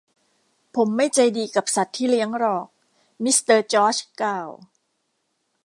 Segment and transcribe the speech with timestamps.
[0.75, 2.65] ผมไม่ใจดีกับสัตว์ที่เลี้ยงหรอก
[3.23, 4.49] มิสเตอร์จอร์ชกล่าว